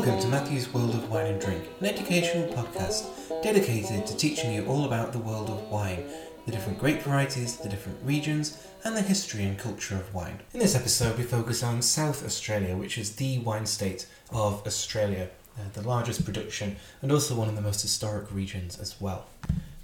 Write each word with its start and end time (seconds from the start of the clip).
Welcome 0.00 0.22
to 0.22 0.28
Matthew's 0.28 0.72
World 0.72 0.94
of 0.94 1.10
Wine 1.10 1.26
and 1.26 1.38
Drink, 1.38 1.62
an 1.78 1.84
educational 1.84 2.48
podcast 2.54 3.04
dedicated 3.42 4.06
to 4.06 4.16
teaching 4.16 4.50
you 4.50 4.64
all 4.64 4.86
about 4.86 5.12
the 5.12 5.18
world 5.18 5.50
of 5.50 5.68
wine, 5.68 6.04
the 6.46 6.52
different 6.52 6.78
grape 6.78 7.02
varieties, 7.02 7.58
the 7.58 7.68
different 7.68 7.98
regions, 8.02 8.66
and 8.82 8.96
the 8.96 9.02
history 9.02 9.44
and 9.44 9.58
culture 9.58 9.96
of 9.96 10.14
wine. 10.14 10.40
In 10.54 10.60
this 10.60 10.74
episode, 10.74 11.18
we 11.18 11.24
focus 11.24 11.62
on 11.62 11.82
South 11.82 12.24
Australia, 12.24 12.78
which 12.78 12.96
is 12.96 13.16
the 13.16 13.40
wine 13.40 13.66
state 13.66 14.06
of 14.32 14.66
Australia, 14.66 15.28
uh, 15.58 15.64
the 15.74 15.86
largest 15.86 16.24
production 16.24 16.76
and 17.02 17.12
also 17.12 17.34
one 17.34 17.50
of 17.50 17.54
the 17.54 17.60
most 17.60 17.82
historic 17.82 18.32
regions 18.32 18.80
as 18.80 18.98
well. 19.02 19.26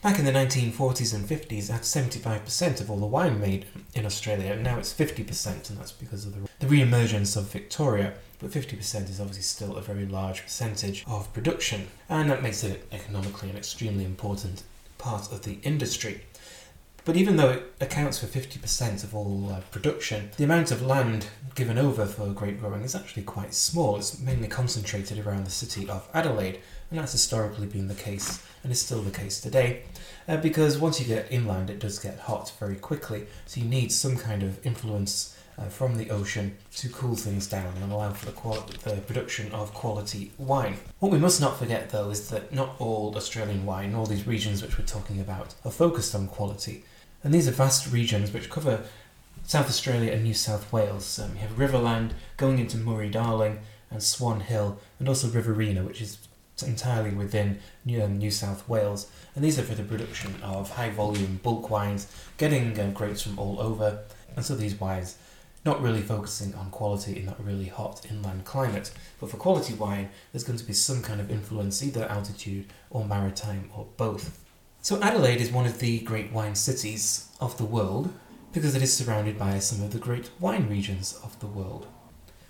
Back 0.06 0.20
in 0.20 0.24
the 0.24 0.30
1940s 0.30 1.12
and 1.12 1.28
50s, 1.28 1.69
it 1.69 1.73
had 1.73 1.83
75% 1.83 2.80
of 2.80 2.88
all 2.88 2.97
the 2.97 3.06
wine 3.06 3.41
made 3.41 3.66
in 3.92 4.06
Australia, 4.06 4.52
and 4.52 4.62
now 4.62 4.78
it's 4.78 4.95
50%, 4.95 5.69
and 5.69 5.77
that's 5.77 5.91
because 5.91 6.24
of 6.24 6.33
the, 6.37 6.48
the 6.60 6.69
re 6.69 6.80
emergence 6.80 7.34
of 7.34 7.51
Victoria. 7.51 8.14
But 8.38 8.52
50% 8.52 9.11
is 9.11 9.19
obviously 9.19 9.42
still 9.42 9.74
a 9.74 9.80
very 9.80 10.06
large 10.06 10.45
percentage 10.45 11.02
of 11.09 11.33
production, 11.33 11.88
and 12.09 12.30
that 12.30 12.41
makes 12.41 12.62
it 12.62 12.87
economically 12.92 13.50
an 13.50 13.56
extremely 13.56 14.05
important 14.05 14.62
part 14.97 15.33
of 15.33 15.42
the 15.42 15.59
industry. 15.64 16.20
But 17.05 17.16
even 17.16 17.34
though 17.34 17.50
it 17.50 17.75
accounts 17.80 18.20
for 18.20 18.27
50% 18.27 19.02
of 19.02 19.12
all 19.12 19.50
uh, 19.50 19.61
production, 19.73 20.30
the 20.36 20.45
amount 20.45 20.70
of 20.70 20.83
land 20.83 21.27
given 21.56 21.78
over 21.78 22.05
for 22.05 22.28
grape 22.28 22.60
growing 22.60 22.83
is 22.83 22.95
actually 22.95 23.23
quite 23.23 23.55
small. 23.55 23.97
It's 23.97 24.20
mainly 24.20 24.47
concentrated 24.47 25.19
around 25.19 25.47
the 25.47 25.50
city 25.50 25.89
of 25.89 26.06
Adelaide, 26.12 26.61
and 26.91 27.00
that's 27.00 27.12
historically 27.12 27.67
been 27.67 27.89
the 27.89 27.94
case 27.94 28.44
and 28.62 28.70
is 28.70 28.80
still 28.80 29.00
the 29.00 29.11
case 29.11 29.41
today. 29.41 29.83
Uh, 30.28 30.36
because 30.36 30.78
once 30.78 31.00
you 31.00 31.06
get 31.06 31.33
inland, 31.33 31.70
it 31.70 31.80
does 31.80 31.98
get 31.98 32.20
hot 32.20 32.53
very 32.61 32.77
quickly, 32.77 33.27
so 33.47 33.61
you 33.61 33.67
need 33.67 33.91
some 33.91 34.19
kind 34.19 34.42
of 34.42 34.64
influence 34.67 35.34
uh, 35.58 35.64
from 35.64 35.97
the 35.97 36.11
ocean 36.11 36.55
to 36.75 36.91
cool 36.91 37.17
things 37.17 37.47
down 37.47 37.73
and 37.80 37.91
allow 37.91 38.12
for 38.12 38.27
the, 38.27 38.33
quali- 38.33 38.61
the 38.84 38.97
production 39.06 39.50
of 39.52 39.73
quality 39.73 40.33
wine. 40.36 40.77
What 40.98 41.11
we 41.11 41.19
must 41.19 41.41
not 41.41 41.58
forget, 41.58 41.89
though, 41.89 42.11
is 42.11 42.28
that 42.28 42.52
not 42.52 42.77
all 42.78 43.17
Australian 43.17 43.64
wine, 43.64 43.95
all 43.95 44.05
these 44.05 44.27
regions 44.27 44.61
which 44.61 44.78
we're 44.78 44.84
talking 44.84 45.20
about, 45.20 45.55
are 45.64 45.70
focused 45.70 46.14
on 46.14 46.28
quality. 46.28 46.84
And 47.25 47.33
these 47.33 47.48
are 47.48 47.52
vast 47.52 47.91
regions 47.91 48.33
which 48.34 48.50
cover 48.50 48.84
South 49.47 49.69
Australia 49.69 50.11
and 50.11 50.25
New 50.25 50.34
South 50.34 50.72
Wales. 50.72 51.20
Um, 51.20 51.34
you 51.34 51.42
have 51.42 51.56
Riverland 51.56 52.11
going 52.36 52.58
into 52.58 52.77
Murray 52.77 53.08
Darling 53.08 53.61
and 53.92 54.02
Swan 54.02 54.41
Hill, 54.41 54.80
and 54.98 55.08
also 55.08 55.28
Riverina, 55.28 55.84
which 55.84 56.02
is 56.02 56.19
entirely 56.66 57.11
within 57.11 57.61
New 57.84 58.30
South 58.33 58.69
Wales, 58.69 59.08
and 59.36 59.44
these 59.44 59.56
are 59.56 59.62
for 59.62 59.77
the 59.77 59.84
production 59.84 60.34
of 60.42 60.70
high 60.70 60.91
volume 60.91 61.39
bulk 61.44 61.70
wines, 61.70 62.12
getting 62.39 62.78
uh, 62.80 62.91
grapes 62.91 63.22
from 63.22 63.39
all 63.39 63.61
over, 63.61 64.00
and 64.34 64.44
so 64.44 64.56
these 64.56 64.80
wines 64.80 65.17
not 65.64 65.80
really 65.80 66.02
focusing 66.02 66.52
on 66.56 66.70
quality 66.70 67.17
in 67.17 67.27
that 67.27 67.39
really 67.39 67.69
hot 67.69 68.05
inland 68.11 68.44
climate. 68.44 68.91
But 69.20 69.30
for 69.30 69.36
quality 69.36 69.74
wine, 69.74 70.08
there's 70.33 70.44
going 70.44 70.58
to 70.58 70.64
be 70.64 70.72
some 70.72 71.02
kind 71.02 71.20
of 71.20 71.30
influence, 71.30 71.84
either 71.84 72.06
altitude 72.06 72.67
or 72.91 73.05
maritime 73.05 73.70
or 73.77 73.86
both. 73.97 74.42
So 74.83 75.00
Adelaide 75.00 75.41
is 75.41 75.52
one 75.52 75.67
of 75.67 75.78
the 75.78 76.00
great 76.00 76.33
wine 76.33 76.55
cities 76.55 77.28
of 77.41 77.58
the 77.58 77.64
world 77.64 78.12
because 78.56 78.74
it 78.74 78.80
is 78.80 78.96
surrounded 78.96 79.38
by 79.38 79.58
some 79.58 79.84
of 79.84 79.92
the 79.92 79.98
great 79.98 80.30
wine 80.40 80.66
regions 80.66 81.20
of 81.22 81.38
the 81.40 81.46
world. 81.46 81.86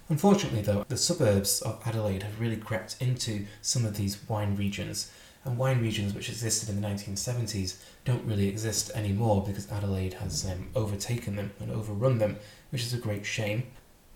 Unfortunately, 0.08 0.62
though, 0.62 0.84
the 0.86 0.96
suburbs 0.96 1.60
of 1.62 1.82
Adelaide 1.84 2.22
have 2.22 2.40
really 2.40 2.56
crept 2.56 2.94
into 3.00 3.44
some 3.60 3.84
of 3.84 3.96
these 3.96 4.16
wine 4.28 4.54
regions, 4.54 5.10
and 5.44 5.58
wine 5.58 5.82
regions 5.82 6.14
which 6.14 6.28
existed 6.28 6.68
in 6.68 6.80
the 6.80 6.86
1970s 6.86 7.82
don't 8.04 8.24
really 8.24 8.46
exist 8.46 8.92
anymore 8.94 9.42
because 9.44 9.68
Adelaide 9.72 10.14
has 10.14 10.46
um, 10.46 10.68
overtaken 10.76 11.34
them 11.34 11.50
and 11.58 11.72
overrun 11.72 12.18
them, 12.18 12.36
which 12.70 12.82
is 12.82 12.94
a 12.94 12.98
great 12.98 13.26
shame. 13.26 13.64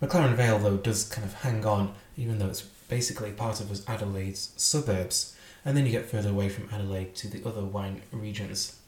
McLaren 0.01 0.37
Vale, 0.37 0.61
though, 0.61 0.77
does 0.77 1.09
kind 1.09 1.27
of 1.27 1.35
hang 1.35 1.67
on, 1.67 1.93
even 2.17 2.39
though 2.39 2.47
it's 2.47 2.63
basically 2.63 3.33
part 3.33 3.61
of 3.61 3.89
Adelaide's 3.89 4.53
suburbs, 4.57 5.35
and 5.65 5.77
then 5.77 5.87
you 5.87 5.91
get 5.91 6.09
further 6.09 6.31
away 6.31 6.51
from 6.51 6.69
Adelaide 6.73 7.17
to 7.17 7.27
the 7.27 7.45
other 7.45 7.65
wine 7.65 8.03
regions. 8.13 8.80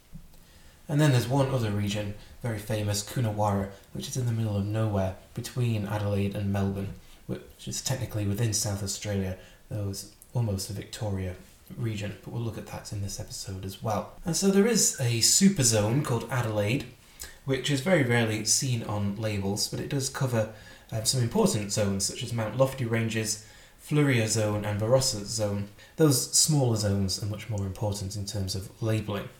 And 0.92 1.00
then 1.00 1.12
there's 1.12 1.26
one 1.26 1.48
other 1.48 1.70
region, 1.70 2.12
very 2.42 2.58
famous, 2.58 3.02
Coonawarra, 3.02 3.70
which 3.94 4.08
is 4.08 4.18
in 4.18 4.26
the 4.26 4.32
middle 4.32 4.58
of 4.58 4.66
nowhere 4.66 5.16
between 5.32 5.86
Adelaide 5.86 6.36
and 6.36 6.52
Melbourne, 6.52 6.92
which 7.26 7.66
is 7.66 7.80
technically 7.80 8.26
within 8.26 8.52
South 8.52 8.82
Australia, 8.82 9.38
though 9.70 9.88
it's 9.88 10.10
almost 10.34 10.68
a 10.68 10.74
Victoria 10.74 11.34
region, 11.78 12.18
but 12.22 12.34
we'll 12.34 12.42
look 12.42 12.58
at 12.58 12.66
that 12.66 12.92
in 12.92 13.00
this 13.00 13.18
episode 13.18 13.64
as 13.64 13.82
well. 13.82 14.12
And 14.26 14.36
so 14.36 14.48
there 14.48 14.66
is 14.66 15.00
a 15.00 15.22
super 15.22 15.62
zone 15.62 16.02
called 16.02 16.28
Adelaide, 16.30 16.84
which 17.46 17.70
is 17.70 17.80
very 17.80 18.02
rarely 18.02 18.44
seen 18.44 18.82
on 18.82 19.16
labels, 19.16 19.68
but 19.68 19.80
it 19.80 19.88
does 19.88 20.10
cover 20.10 20.52
um, 20.92 21.06
some 21.06 21.22
important 21.22 21.72
zones 21.72 22.04
such 22.04 22.22
as 22.22 22.34
Mount 22.34 22.58
Lofty 22.58 22.84
Ranges, 22.84 23.46
Fleurieu 23.82 24.28
Zone, 24.28 24.66
and 24.66 24.78
Barossa 24.78 25.24
Zone. 25.24 25.68
Those 25.96 26.30
smaller 26.32 26.76
zones 26.76 27.22
are 27.22 27.26
much 27.26 27.48
more 27.48 27.64
important 27.64 28.14
in 28.14 28.26
terms 28.26 28.54
of 28.54 28.70
labelling. 28.82 29.30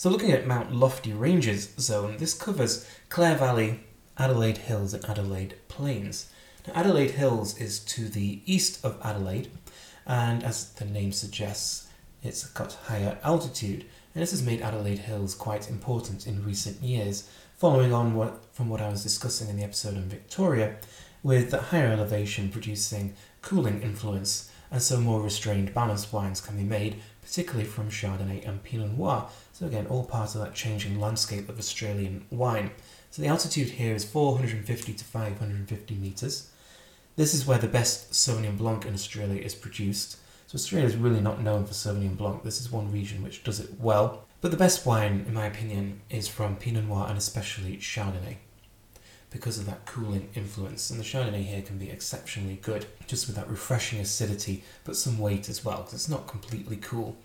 So 0.00 0.08
looking 0.08 0.32
at 0.32 0.46
Mount 0.46 0.74
Lofty 0.74 1.12
Ranges 1.12 1.74
zone, 1.78 2.16
this 2.16 2.32
covers 2.32 2.88
Clare 3.10 3.36
Valley, 3.36 3.80
Adelaide 4.16 4.56
Hills 4.56 4.94
and 4.94 5.04
Adelaide 5.04 5.56
Plains. 5.68 6.30
Now 6.66 6.72
Adelaide 6.74 7.10
Hills 7.10 7.60
is 7.60 7.80
to 7.80 8.08
the 8.08 8.40
east 8.46 8.82
of 8.82 8.98
Adelaide 9.04 9.50
and 10.06 10.42
as 10.42 10.72
the 10.72 10.86
name 10.86 11.12
suggests, 11.12 11.86
it's 12.22 12.46
got 12.46 12.72
higher 12.86 13.18
altitude 13.22 13.84
and 14.14 14.22
this 14.22 14.30
has 14.30 14.42
made 14.42 14.62
Adelaide 14.62 15.00
Hills 15.00 15.34
quite 15.34 15.68
important 15.68 16.26
in 16.26 16.46
recent 16.46 16.82
years, 16.82 17.28
following 17.58 17.92
on 17.92 18.14
what, 18.14 18.42
from 18.54 18.70
what 18.70 18.80
I 18.80 18.88
was 18.88 19.02
discussing 19.02 19.50
in 19.50 19.58
the 19.58 19.64
episode 19.64 19.98
on 19.98 20.04
Victoria, 20.04 20.76
with 21.22 21.50
the 21.50 21.60
higher 21.60 21.88
elevation 21.88 22.48
producing 22.48 23.12
cooling 23.42 23.82
influence, 23.82 24.50
and 24.70 24.80
so 24.80 24.98
more 24.98 25.20
restrained 25.20 25.74
balanced 25.74 26.10
wines 26.10 26.40
can 26.40 26.56
be 26.56 26.62
made, 26.62 26.96
particularly 27.30 27.64
from 27.64 27.88
Chardonnay 27.88 28.44
and 28.46 28.60
Pinot 28.64 28.98
Noir, 28.98 29.28
so 29.52 29.64
again, 29.64 29.86
all 29.86 30.02
part 30.02 30.34
of 30.34 30.40
that 30.40 30.52
changing 30.52 30.98
landscape 30.98 31.48
of 31.48 31.60
Australian 31.60 32.26
wine. 32.28 32.72
So 33.12 33.22
the 33.22 33.28
altitude 33.28 33.68
here 33.68 33.94
is 33.94 34.04
450 34.04 34.94
to 34.94 35.04
550 35.04 35.94
metres. 35.94 36.50
This 37.14 37.32
is 37.32 37.46
where 37.46 37.58
the 37.58 37.68
best 37.68 38.10
Sauvignon 38.10 38.58
Blanc 38.58 38.84
in 38.84 38.94
Australia 38.94 39.40
is 39.40 39.54
produced. 39.54 40.16
So 40.48 40.56
Australia 40.56 40.88
is 40.88 40.96
really 40.96 41.20
not 41.20 41.40
known 41.40 41.66
for 41.66 41.72
Sauvignon 41.72 42.16
Blanc. 42.16 42.42
This 42.42 42.60
is 42.60 42.72
one 42.72 42.90
region 42.90 43.22
which 43.22 43.44
does 43.44 43.60
it 43.60 43.78
well. 43.78 44.24
But 44.40 44.50
the 44.50 44.56
best 44.56 44.84
wine, 44.84 45.24
in 45.28 45.34
my 45.34 45.46
opinion, 45.46 46.00
is 46.10 46.26
from 46.26 46.56
Pinot 46.56 46.86
Noir 46.86 47.06
and 47.08 47.16
especially 47.16 47.76
Chardonnay 47.76 48.38
because 49.30 49.58
of 49.58 49.66
that 49.66 49.86
cooling 49.86 50.28
influence. 50.34 50.90
And 50.90 50.98
the 50.98 51.04
Chardonnay 51.04 51.44
here 51.44 51.62
can 51.62 51.78
be 51.78 51.90
exceptionally 51.90 52.58
good, 52.62 52.86
just 53.06 53.26
with 53.26 53.36
that 53.36 53.48
refreshing 53.48 54.00
acidity, 54.00 54.64
but 54.84 54.96
some 54.96 55.18
weight 55.18 55.48
as 55.48 55.64
well, 55.64 55.78
because 55.78 55.94
it's 55.94 56.08
not 56.08 56.26
completely 56.26 56.76
cool. 56.76 57.16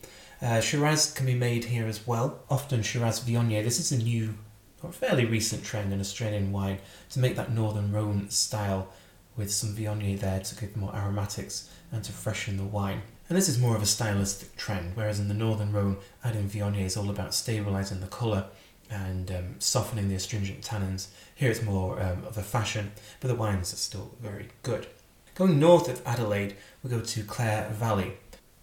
Uh, 0.42 0.62
Shiraz 0.62 1.12
can 1.12 1.26
be 1.26 1.34
made 1.34 1.66
here 1.66 1.88
as 1.88 2.06
well. 2.06 2.40
Often 2.50 2.84
Shiraz 2.84 3.22
Viognier. 3.22 3.64
This 3.64 3.80
is 3.80 3.92
a 3.92 4.04
new 4.04 4.36
or 4.84 4.92
fairly 4.92 5.26
recent 5.26 5.64
trend 5.64 5.92
in 5.92 6.00
Australian 6.00 6.52
wine 6.52 6.78
to 7.10 7.20
make 7.20 7.36
that 7.36 7.52
Northern 7.52 7.92
Rhone 7.92 8.30
style 8.30 8.90
with 9.36 9.52
some 9.52 9.76
Viognier 9.76 10.20
there 10.20 10.40
to 10.40 10.56
give 10.56 10.78
more 10.78 10.96
aromatics 10.96 11.70
and 11.92 12.04
to 12.04 12.12
freshen 12.12 12.58
the 12.58 12.64
wine. 12.64 13.02
And 13.28 13.38
this 13.38 13.50
is 13.50 13.60
more 13.60 13.76
of 13.76 13.82
a 13.82 13.88
stylistic 13.88 14.56
trend, 14.56 14.92
whereas 14.96 15.20
in 15.20 15.28
the 15.28 15.34
Northern 15.34 15.72
Rhone, 15.72 15.98
adding 16.24 16.48
Viognier 16.48 16.86
is 16.86 16.96
all 16.96 17.10
about 17.10 17.32
stabilising 17.32 18.02
the 18.02 18.08
colour 18.08 18.46
and 18.90 19.32
um, 19.32 19.56
softening 19.60 20.10
the 20.10 20.16
astringent 20.16 20.62
tannins. 20.62 21.08
Here 21.34 21.52
it's 21.52 21.62
more 21.62 22.02
um, 22.02 22.24
of 22.26 22.38
a 22.38 22.44
fashion, 22.44 22.92
but 23.20 23.28
the 23.28 23.36
wines 23.36 23.74
are 23.74 23.78
still 23.78 24.12
very 24.22 24.50
good. 24.64 24.88
Going 25.36 25.60
north 25.60 25.90
of 25.90 26.02
Adelaide, 26.06 26.56
we 26.82 26.90
go 26.90 27.02
to 27.02 27.24
Clare 27.24 27.70
Valley, 27.72 28.14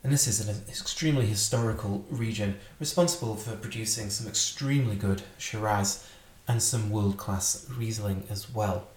and 0.03 0.13
this 0.13 0.27
is 0.27 0.47
an 0.47 0.63
extremely 0.69 1.27
historical 1.27 2.05
region 2.11 2.59
responsible 2.81 3.37
for 3.37 3.57
producing 3.57 4.11
some 4.11 4.27
extremely 4.27 4.97
good 4.97 5.23
Shiraz 5.39 6.09
and 6.49 6.63
some 6.63 6.91
world 6.91 7.17
class 7.19 7.67
Riesling 7.77 8.25
as 8.31 8.53
well. 8.53 8.89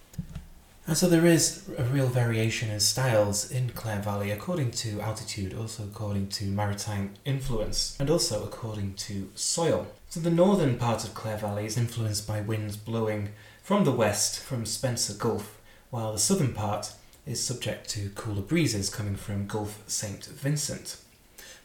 And 0.88 0.96
so 0.96 1.10
there 1.10 1.26
is 1.26 1.68
a 1.80 1.84
real 1.84 2.08
variation 2.08 2.70
in 2.70 2.80
styles 2.80 3.50
in 3.50 3.70
Clare 3.70 4.02
Valley 4.02 4.30
according 4.30 4.72
to 4.72 5.02
altitude, 5.02 5.56
also 5.56 5.84
according 5.84 6.28
to 6.30 6.46
maritime 6.46 7.16
influence, 7.26 7.98
and 8.00 8.10
also 8.10 8.44
according 8.44 8.94
to 8.96 9.30
soil. 9.34 9.88
So 10.10 10.20
the 10.20 10.30
northern 10.30 10.78
part 10.78 11.04
of 11.04 11.16
Clare 11.16 11.38
Valley 11.38 11.66
is 11.66 11.78
influenced 11.78 12.28
by 12.28 12.42
winds 12.42 12.78
blowing 12.78 13.30
from 13.64 13.84
the 13.84 13.92
west 13.92 14.40
from 14.40 14.64
Spencer 14.66 15.16
Gulf, 15.16 15.60
while 15.90 16.14
the 16.14 16.20
southern 16.20 16.54
part 16.54 16.94
is 17.26 17.44
subject 17.44 17.90
to 17.90 18.10
cooler 18.10 18.44
breezes 18.44 18.92
coming 18.92 19.16
from 19.16 19.48
Gulf 19.48 19.84
St. 19.88 20.24
Vincent. 20.26 20.98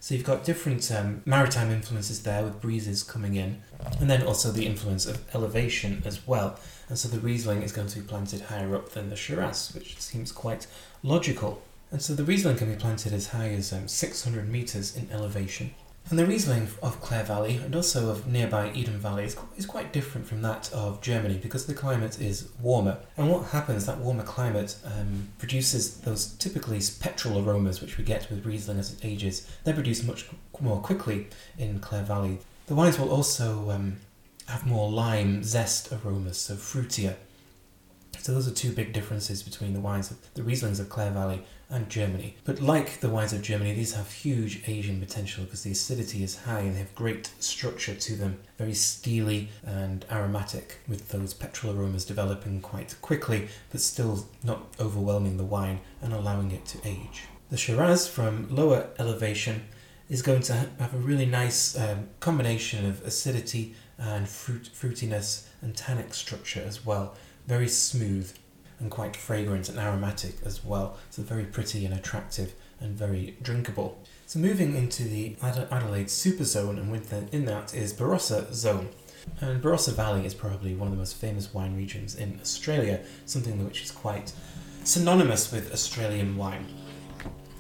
So 0.00 0.14
you've 0.14 0.24
got 0.24 0.44
different 0.44 0.90
um, 0.90 1.20
maritime 1.26 1.70
influences 1.70 2.22
there 2.22 2.42
with 2.42 2.62
breezes 2.62 3.02
coming 3.02 3.36
in, 3.36 3.60
and 4.00 4.08
then 4.08 4.22
also 4.22 4.50
the 4.50 4.64
influence 4.64 5.04
of 5.04 5.22
elevation 5.34 6.02
as 6.06 6.26
well. 6.26 6.58
And 6.90 6.98
so 6.98 7.08
the 7.08 7.20
Riesling 7.20 7.62
is 7.62 7.70
going 7.70 7.86
to 7.86 8.00
be 8.00 8.06
planted 8.06 8.42
higher 8.42 8.74
up 8.74 8.90
than 8.90 9.10
the 9.10 9.16
Shiraz, 9.16 9.72
which 9.76 10.00
seems 10.00 10.32
quite 10.32 10.66
logical. 11.04 11.62
And 11.92 12.02
so 12.02 12.14
the 12.14 12.24
Riesling 12.24 12.56
can 12.56 12.68
be 12.68 12.76
planted 12.76 13.12
as 13.12 13.28
high 13.28 13.50
as 13.50 13.72
um, 13.72 13.86
600 13.86 14.48
metres 14.48 14.96
in 14.96 15.08
elevation. 15.12 15.72
And 16.08 16.18
the 16.18 16.26
Riesling 16.26 16.66
of 16.82 17.00
Clare 17.00 17.22
Valley 17.22 17.58
and 17.58 17.76
also 17.76 18.10
of 18.10 18.26
nearby 18.26 18.72
Eden 18.72 18.98
Valley 18.98 19.22
is, 19.22 19.36
is 19.56 19.66
quite 19.66 19.92
different 19.92 20.26
from 20.26 20.42
that 20.42 20.68
of 20.72 21.00
Germany 21.00 21.38
because 21.40 21.66
the 21.66 21.74
climate 21.74 22.20
is 22.20 22.48
warmer. 22.60 22.98
And 23.16 23.30
what 23.30 23.50
happens, 23.50 23.86
that 23.86 23.98
warmer 23.98 24.24
climate 24.24 24.74
um, 24.84 25.28
produces 25.38 25.98
those 25.98 26.32
typically 26.34 26.80
petrol 26.98 27.38
aromas 27.38 27.80
which 27.80 27.98
we 27.98 28.02
get 28.02 28.28
with 28.28 28.44
Riesling 28.44 28.80
as 28.80 28.92
it 28.92 29.04
ages. 29.04 29.48
They're 29.62 29.74
produced 29.74 30.04
much 30.04 30.26
more 30.60 30.80
quickly 30.80 31.28
in 31.56 31.78
Clare 31.78 32.02
Valley. 32.02 32.38
The 32.66 32.74
wines 32.74 32.98
will 32.98 33.10
also 33.10 33.70
um, 33.70 33.98
have 34.50 34.66
more 34.66 34.90
lime 34.90 35.42
zest 35.42 35.92
aromas, 35.92 36.38
so 36.38 36.54
fruitier. 36.54 37.16
So 38.18 38.32
those 38.32 38.48
are 38.48 38.52
two 38.52 38.72
big 38.72 38.92
differences 38.92 39.42
between 39.42 39.72
the 39.72 39.80
wines, 39.80 40.10
of 40.10 40.18
the 40.34 40.42
Rieslings 40.42 40.80
of 40.80 40.90
Clare 40.90 41.12
Valley 41.12 41.42
and 41.70 41.88
Germany. 41.88 42.36
But 42.44 42.60
like 42.60 43.00
the 43.00 43.08
wines 43.08 43.32
of 43.32 43.42
Germany, 43.42 43.72
these 43.72 43.94
have 43.94 44.10
huge 44.10 44.62
aging 44.66 45.00
potential 45.00 45.44
because 45.44 45.62
the 45.62 45.70
acidity 45.70 46.22
is 46.22 46.40
high 46.40 46.60
and 46.60 46.74
they 46.74 46.80
have 46.80 46.94
great 46.94 47.32
structure 47.38 47.94
to 47.94 48.16
them, 48.16 48.40
very 48.58 48.74
steely 48.74 49.48
and 49.64 50.04
aromatic, 50.10 50.78
with 50.88 51.08
those 51.08 51.32
petrol 51.32 51.74
aromas 51.74 52.04
developing 52.04 52.60
quite 52.60 53.00
quickly, 53.00 53.48
but 53.70 53.80
still 53.80 54.26
not 54.42 54.66
overwhelming 54.78 55.36
the 55.36 55.44
wine 55.44 55.80
and 56.02 56.12
allowing 56.12 56.50
it 56.50 56.66
to 56.66 56.78
age. 56.84 57.22
The 57.50 57.56
Shiraz 57.56 58.06
from 58.06 58.54
lower 58.54 58.88
elevation 58.98 59.62
is 60.10 60.22
going 60.22 60.42
to 60.42 60.52
have 60.52 60.92
a 60.92 60.98
really 60.98 61.26
nice 61.26 61.78
um, 61.78 62.08
combination 62.18 62.84
of 62.84 63.00
acidity 63.02 63.74
and 64.00 64.28
fruit, 64.28 64.70
fruitiness 64.74 65.46
and 65.62 65.76
tannic 65.76 66.14
structure 66.14 66.64
as 66.66 66.84
well. 66.84 67.14
Very 67.46 67.68
smooth 67.68 68.32
and 68.80 68.90
quite 68.90 69.14
fragrant 69.14 69.68
and 69.68 69.78
aromatic 69.78 70.36
as 70.44 70.64
well. 70.64 70.96
So 71.10 71.22
very 71.22 71.44
pretty 71.44 71.84
and 71.84 71.94
attractive 71.94 72.54
and 72.80 72.96
very 72.96 73.36
drinkable. 73.42 74.02
So 74.26 74.38
moving 74.38 74.74
into 74.74 75.02
the 75.02 75.36
Adelaide 75.42 76.10
Super 76.10 76.44
Zone, 76.44 76.78
and 76.78 76.90
within 76.90 77.44
that 77.44 77.74
is 77.74 77.92
Barossa 77.92 78.52
Zone. 78.54 78.88
And 79.40 79.62
Barossa 79.62 79.92
Valley 79.92 80.24
is 80.24 80.34
probably 80.34 80.74
one 80.74 80.88
of 80.88 80.92
the 80.92 80.98
most 80.98 81.16
famous 81.16 81.52
wine 81.52 81.76
regions 81.76 82.14
in 82.14 82.38
Australia, 82.40 83.04
something 83.26 83.62
which 83.62 83.82
is 83.82 83.90
quite 83.90 84.32
synonymous 84.82 85.52
with 85.52 85.72
Australian 85.72 86.38
wine. 86.38 86.66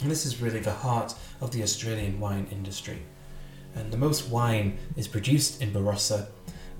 And 0.00 0.10
this 0.10 0.24
is 0.24 0.40
really 0.40 0.60
the 0.60 0.72
heart 0.72 1.14
of 1.42 1.50
the 1.50 1.62
Australian 1.62 2.18
wine 2.18 2.46
industry. 2.50 3.02
And 3.74 3.92
the 3.92 3.96
most 3.96 4.28
wine 4.28 4.78
is 4.96 5.06
produced 5.08 5.62
in 5.62 5.72
Barossa 5.72 6.26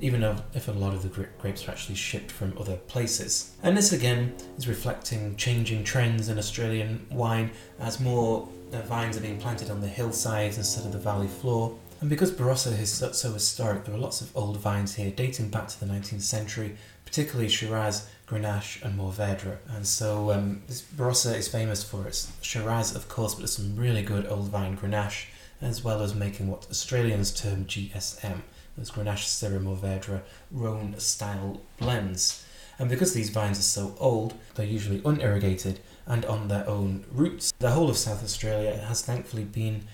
even 0.00 0.22
if 0.54 0.68
a 0.68 0.72
lot 0.72 0.94
of 0.94 1.02
the 1.02 1.26
grapes 1.38 1.68
are 1.68 1.70
actually 1.70 1.94
shipped 1.94 2.30
from 2.30 2.56
other 2.58 2.76
places. 2.76 3.54
And 3.62 3.76
this 3.76 3.92
again 3.92 4.34
is 4.56 4.66
reflecting 4.66 5.36
changing 5.36 5.84
trends 5.84 6.28
in 6.28 6.38
Australian 6.38 7.06
wine 7.10 7.50
as 7.78 8.00
more 8.00 8.48
uh, 8.72 8.80
vines 8.82 9.16
are 9.16 9.20
being 9.20 9.38
planted 9.38 9.70
on 9.70 9.80
the 9.80 9.88
hillsides 9.88 10.56
instead 10.56 10.86
of 10.86 10.92
the 10.92 10.98
valley 10.98 11.28
floor. 11.28 11.76
And 12.00 12.08
because 12.08 12.32
Barossa 12.32 12.78
is 12.78 12.92
so 12.92 13.32
historic, 13.32 13.84
there 13.84 13.94
are 13.94 13.98
lots 13.98 14.22
of 14.22 14.34
old 14.34 14.56
vines 14.56 14.94
here 14.94 15.10
dating 15.10 15.50
back 15.50 15.68
to 15.68 15.80
the 15.80 15.84
19th 15.84 16.22
century, 16.22 16.76
particularly 17.04 17.50
Shiraz, 17.50 18.08
Grenache, 18.26 18.82
and 18.82 18.98
Mourvedre. 18.98 19.58
And 19.68 19.86
so 19.86 20.30
um, 20.32 20.62
Barossa 20.96 21.36
is 21.36 21.46
famous 21.46 21.84
for 21.84 22.06
its 22.06 22.32
Shiraz, 22.40 22.96
of 22.96 23.10
course, 23.10 23.34
but 23.34 23.40
there's 23.40 23.56
some 23.56 23.76
really 23.76 24.02
good 24.02 24.26
old 24.28 24.48
vine 24.48 24.78
Grenache, 24.78 25.26
as 25.60 25.84
well 25.84 26.02
as 26.02 26.14
making 26.14 26.48
what 26.48 26.66
Australians 26.70 27.32
term 27.32 27.64
GSM, 27.64 28.42
those 28.76 28.90
Grenache 28.90 29.26
Syrah 29.26 29.62
Mourvedre 29.62 30.22
Rhone 30.50 30.98
style 30.98 31.60
blends. 31.78 32.44
And 32.78 32.88
because 32.88 33.12
these 33.12 33.28
vines 33.28 33.58
are 33.58 33.62
so 33.62 33.94
old, 33.98 34.34
they're 34.54 34.64
usually 34.64 35.02
unirrigated 35.04 35.80
and 36.06 36.24
on 36.24 36.48
their 36.48 36.66
own 36.68 37.04
roots. 37.12 37.52
The 37.58 37.72
whole 37.72 37.90
of 37.90 37.98
South 37.98 38.24
Australia 38.24 38.76
has 38.88 39.02
thankfully 39.02 39.44
been 39.44 39.84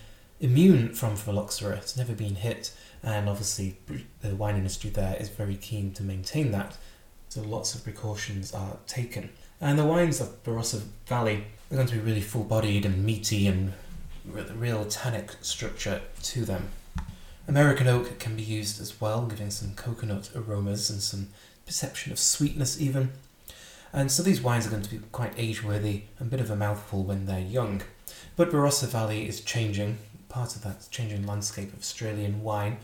immune 0.40 0.94
from 0.94 1.16
phylloxera. 1.16 1.76
It's 1.76 1.96
never 1.96 2.14
been 2.14 2.36
hit, 2.36 2.72
and 3.02 3.28
obviously 3.28 3.78
the 4.20 4.36
wine 4.36 4.56
industry 4.56 4.90
there 4.90 5.16
is 5.18 5.30
very 5.30 5.56
keen 5.56 5.92
to 5.94 6.02
maintain 6.02 6.52
that. 6.52 6.76
So 7.28 7.42
lots 7.42 7.74
of 7.74 7.82
precautions 7.82 8.54
are 8.54 8.76
taken. 8.86 9.30
And 9.60 9.78
the 9.78 9.84
wines 9.84 10.20
of 10.20 10.44
Barossa 10.44 10.82
Valley 11.06 11.44
are 11.70 11.76
going 11.76 11.88
to 11.88 11.94
be 11.94 12.00
really 12.00 12.20
full-bodied 12.20 12.86
and 12.86 13.04
meaty 13.04 13.46
and 13.46 13.72
real 14.26 14.84
tannic 14.84 15.32
structure 15.40 16.02
to 16.22 16.44
them. 16.44 16.70
American 17.48 17.86
oak 17.86 18.18
can 18.18 18.34
be 18.34 18.42
used 18.42 18.80
as 18.80 19.00
well, 19.00 19.26
giving 19.26 19.50
some 19.50 19.74
coconut 19.74 20.30
aromas 20.34 20.90
and 20.90 21.00
some 21.00 21.28
perception 21.64 22.12
of 22.12 22.18
sweetness 22.18 22.80
even. 22.80 23.12
And 23.92 24.10
so 24.10 24.22
these 24.22 24.42
wines 24.42 24.66
are 24.66 24.70
going 24.70 24.82
to 24.82 24.90
be 24.90 24.98
quite 25.12 25.32
age 25.36 25.62
worthy 25.62 26.02
and 26.18 26.28
a 26.28 26.30
bit 26.30 26.40
of 26.40 26.50
a 26.50 26.56
mouthful 26.56 27.04
when 27.04 27.26
they're 27.26 27.40
young. 27.40 27.82
But 28.34 28.50
Barossa 28.50 28.88
Valley 28.88 29.28
is 29.28 29.40
changing, 29.40 29.98
part 30.28 30.56
of 30.56 30.62
that 30.64 30.88
changing 30.90 31.26
landscape 31.26 31.72
of 31.72 31.78
Australian 31.78 32.42
wine, 32.42 32.78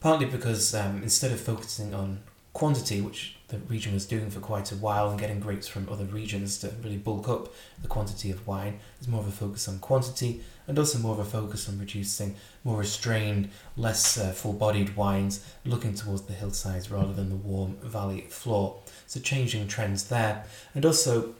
partly 0.00 0.26
because 0.26 0.74
um, 0.74 1.02
instead 1.02 1.32
of 1.32 1.40
focusing 1.40 1.94
on 1.94 2.20
quantity, 2.52 3.00
which 3.00 3.37
the 3.48 3.58
region 3.60 3.94
was 3.94 4.04
doing 4.04 4.30
for 4.30 4.40
quite 4.40 4.70
a 4.72 4.76
while, 4.76 5.10
and 5.10 5.18
getting 5.18 5.40
grapes 5.40 5.66
from 5.66 5.88
other 5.88 6.04
regions 6.04 6.58
to 6.58 6.72
really 6.82 6.98
bulk 6.98 7.28
up 7.28 7.48
the 7.80 7.88
quantity 7.88 8.30
of 8.30 8.46
wine. 8.46 8.78
There's 8.98 9.08
more 9.08 9.20
of 9.20 9.28
a 9.28 9.32
focus 9.32 9.68
on 9.68 9.78
quantity 9.78 10.42
and 10.66 10.78
also 10.78 10.98
more 10.98 11.14
of 11.14 11.18
a 11.18 11.24
focus 11.24 11.68
on 11.68 11.78
producing 11.78 12.36
more 12.62 12.76
restrained, 12.76 13.48
less 13.76 14.18
uh, 14.18 14.32
full 14.32 14.52
bodied 14.52 14.96
wines, 14.96 15.44
looking 15.64 15.94
towards 15.94 16.22
the 16.22 16.34
hillsides 16.34 16.90
rather 16.90 17.14
than 17.14 17.30
the 17.30 17.36
warm 17.36 17.76
valley 17.82 18.26
floor. 18.28 18.80
So, 19.06 19.18
changing 19.18 19.66
trends 19.68 20.08
there. 20.08 20.44
And 20.74 20.84
also, 20.84 21.34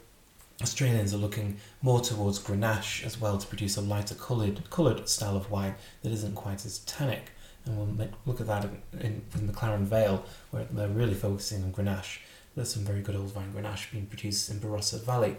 Australians 0.62 1.12
are 1.12 1.18
looking 1.18 1.58
more 1.82 2.00
towards 2.00 2.38
Grenache 2.38 3.04
as 3.04 3.20
well 3.20 3.36
to 3.36 3.46
produce 3.46 3.76
a 3.76 3.82
lighter 3.82 4.14
coloured, 4.14 4.68
coloured 4.70 5.08
style 5.08 5.36
of 5.36 5.50
wine 5.50 5.74
that 6.02 6.10
isn't 6.10 6.34
quite 6.34 6.64
as 6.64 6.78
tannic 6.80 7.32
and 7.68 7.98
we'll 7.98 8.08
look 8.26 8.40
at 8.40 8.46
that 8.46 8.64
in, 9.00 9.22
in, 9.34 9.46
the 9.46 9.52
McLaren 9.52 9.82
Vale, 9.82 10.24
where 10.50 10.64
they're 10.70 10.88
really 10.88 11.14
focusing 11.14 11.62
on 11.62 11.72
Grenache. 11.72 12.18
There's 12.56 12.72
some 12.72 12.84
very 12.84 13.02
good 13.02 13.14
old 13.14 13.32
vine 13.32 13.52
Grenache 13.52 13.92
being 13.92 14.06
produced 14.06 14.50
in 14.50 14.58
Barossa 14.58 15.04
Valley. 15.04 15.36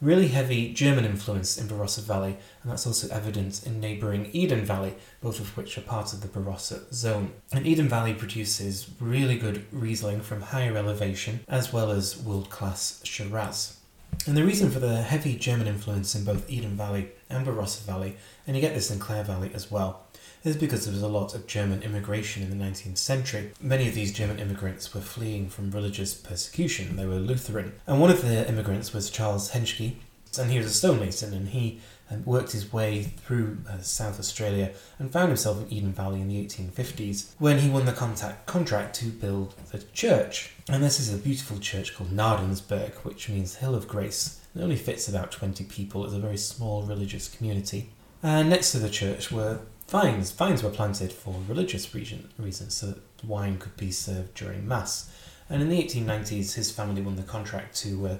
Really 0.00 0.28
heavy 0.28 0.72
German 0.74 1.04
influence 1.04 1.56
in 1.56 1.66
Barossa 1.66 2.02
Valley, 2.02 2.36
and 2.62 2.70
that's 2.70 2.86
also 2.86 3.08
evident 3.14 3.66
in 3.66 3.80
neighbouring 3.80 4.28
Eden 4.32 4.64
Valley, 4.64 4.94
both 5.22 5.40
of 5.40 5.56
which 5.56 5.78
are 5.78 5.82
part 5.82 6.12
of 6.12 6.20
the 6.20 6.28
Barossa 6.28 6.92
zone. 6.92 7.32
And 7.52 7.66
Eden 7.66 7.88
Valley 7.88 8.12
produces 8.12 8.90
really 9.00 9.38
good 9.38 9.64
Riesling 9.72 10.20
from 10.20 10.42
higher 10.42 10.76
elevation, 10.76 11.40
as 11.48 11.72
well 11.72 11.90
as 11.90 12.20
world 12.20 12.50
class 12.50 13.00
Shiraz. 13.04 13.78
And 14.26 14.36
the 14.36 14.44
reason 14.44 14.70
for 14.70 14.80
the 14.80 15.02
heavy 15.02 15.36
German 15.36 15.66
influence 15.66 16.14
in 16.14 16.24
both 16.24 16.50
Eden 16.50 16.76
Valley 16.76 17.10
and 17.30 17.46
Barossa 17.46 17.82
Valley, 17.82 18.16
and 18.46 18.56
you 18.56 18.60
get 18.60 18.74
this 18.74 18.90
in 18.90 18.98
Clare 18.98 19.24
Valley 19.24 19.50
as 19.54 19.70
well, 19.70 20.04
is 20.44 20.56
because 20.56 20.84
there 20.84 20.92
was 20.92 21.02
a 21.02 21.08
lot 21.08 21.34
of 21.34 21.46
German 21.46 21.82
immigration 21.82 22.42
in 22.42 22.50
the 22.50 22.64
19th 22.64 22.98
century. 22.98 23.52
Many 23.60 23.88
of 23.88 23.94
these 23.94 24.12
German 24.12 24.38
immigrants 24.38 24.94
were 24.94 25.00
fleeing 25.00 25.48
from 25.48 25.70
religious 25.70 26.14
persecution. 26.14 26.96
They 26.96 27.06
were 27.06 27.14
Lutheran. 27.14 27.72
And 27.86 28.00
one 28.00 28.10
of 28.10 28.22
the 28.22 28.46
immigrants 28.46 28.92
was 28.92 29.10
Charles 29.10 29.50
Henschke, 29.50 29.96
and 30.38 30.50
he 30.50 30.58
was 30.58 30.66
a 30.66 30.70
stonemason, 30.70 31.32
and 31.32 31.48
he 31.48 31.80
um, 32.10 32.24
worked 32.24 32.52
his 32.52 32.72
way 32.72 33.04
through 33.04 33.58
uh, 33.68 33.78
South 33.78 34.18
Australia 34.18 34.72
and 34.98 35.10
found 35.10 35.28
himself 35.28 35.62
in 35.62 35.72
Eden 35.72 35.92
Valley 35.92 36.20
in 36.20 36.28
the 36.28 36.44
1850s 36.44 37.32
when 37.38 37.60
he 37.60 37.70
won 37.70 37.86
the 37.86 37.92
contact, 37.92 38.46
contract 38.46 38.94
to 38.96 39.06
build 39.06 39.54
the 39.70 39.78
church. 39.94 40.52
And 40.68 40.82
this 40.82 41.00
is 41.00 41.12
a 41.12 41.16
beautiful 41.16 41.58
church 41.58 41.94
called 41.94 42.10
Gnadenberg, 42.10 42.92
which 43.04 43.28
means 43.28 43.56
Hill 43.56 43.74
of 43.74 43.88
Grace. 43.88 44.40
It 44.54 44.60
only 44.60 44.76
fits 44.76 45.08
about 45.08 45.32
20 45.32 45.64
people. 45.64 46.04
It's 46.04 46.14
a 46.14 46.18
very 46.18 46.36
small 46.36 46.82
religious 46.82 47.28
community. 47.28 47.90
And 48.22 48.48
next 48.48 48.72
to 48.72 48.78
the 48.78 48.88
church 48.88 49.30
were 49.30 49.60
vines. 49.88 50.32
Vines 50.32 50.62
were 50.62 50.70
planted 50.70 51.12
for 51.12 51.34
religious 51.48 51.94
reason, 51.94 52.30
reasons, 52.38 52.74
so 52.74 52.86
that 52.86 53.24
wine 53.24 53.58
could 53.58 53.76
be 53.76 53.90
served 53.90 54.34
during 54.34 54.66
Mass. 54.66 55.10
And 55.48 55.62
in 55.62 55.68
the 55.68 55.82
1890s, 55.82 56.54
his 56.54 56.70
family 56.70 57.02
won 57.02 57.16
the 57.16 57.22
contract 57.22 57.76
to 57.78 58.06
uh, 58.06 58.16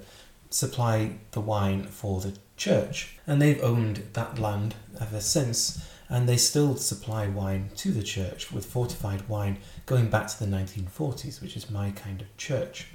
supply 0.51 1.13
the 1.33 1.41
wine 1.41 1.85
for 1.85 2.21
the 2.21 2.37
church. 2.57 3.19
And 3.27 3.41
they've 3.41 3.63
owned 3.63 4.03
that 4.13 4.39
land 4.39 4.75
ever 5.01 5.21
since, 5.21 5.85
and 6.09 6.29
they 6.29 6.37
still 6.37 6.77
supply 6.77 7.27
wine 7.27 7.71
to 7.77 7.91
the 7.91 8.03
church 8.03 8.53
with 8.53 8.67
fortified 8.67 9.29
wine 9.29 9.59
going 9.87 10.11
back 10.11 10.29
to 10.29 10.39
the 10.39 10.51
1940s, 10.57 11.41
which 11.41 11.57
is 11.57 11.71
my 11.71 11.91
kind 11.91 12.21
of 12.21 12.37
church. 12.37 12.89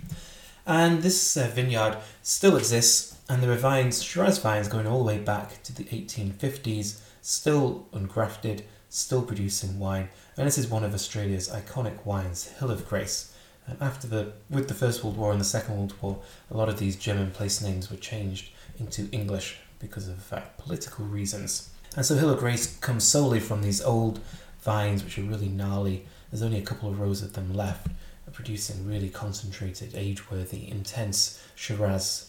And 0.66 1.02
this 1.02 1.36
uh, 1.36 1.50
vineyard 1.54 1.98
still 2.22 2.56
exists, 2.56 3.18
and 3.28 3.42
there 3.42 3.52
are 3.52 3.56
vines, 3.56 4.04
Shiraz 4.04 4.38
vines, 4.38 4.68
going 4.68 4.86
all 4.86 5.00
the 5.00 5.06
way 5.06 5.18
back 5.18 5.64
to 5.64 5.74
the 5.74 5.86
1850s 5.86 7.02
still 7.30 7.86
ungrafted, 7.94 8.64
still 8.90 9.22
producing 9.22 9.78
wine, 9.78 10.10
and 10.36 10.48
this 10.48 10.58
is 10.58 10.68
one 10.68 10.84
of 10.84 10.96
Australia's 10.96 11.48
iconic 11.48 12.04
wines, 12.04 12.48
Hill 12.58 12.72
of 12.72 12.90
Grace. 12.90 13.32
And 13.68 13.80
after 13.80 14.08
the 14.08 14.34
with 14.50 14.68
the 14.68 14.74
First 14.74 15.04
World 15.04 15.16
War 15.16 15.32
and 15.32 15.40
the 15.40 15.46
Second 15.46 15.78
World 15.78 15.94
War, 16.02 16.20
a 16.50 16.58
lot 16.58 16.70
of 16.70 16.80
these 16.80 16.96
German 16.96 17.30
place 17.30 17.62
names 17.62 17.92
were 17.92 17.98
changed 17.98 18.50
into 18.80 19.08
English 19.12 19.58
because 19.78 20.08
of 20.08 20.34
uh, 20.34 20.42
political 20.58 21.06
reasons. 21.06 21.70
And 21.96 22.04
so 22.04 22.16
Hill 22.16 22.32
of 22.32 22.40
Grace 22.40 22.78
comes 22.80 23.04
solely 23.04 23.40
from 23.40 23.62
these 23.62 23.80
old 23.80 24.20
vines, 24.62 25.04
which 25.04 25.20
are 25.20 25.24
really 25.24 25.50
gnarly. 25.50 26.06
There's 26.32 26.42
only 26.42 26.58
a 26.58 26.66
couple 26.66 26.90
of 26.90 27.00
rows 27.00 27.22
of 27.22 27.34
them 27.34 27.54
left, 27.54 27.90
producing 28.34 28.88
really 28.88 29.10
concentrated, 29.10 29.94
age-worthy, 29.94 30.68
intense 30.68 31.44
Shiraz 31.56 32.29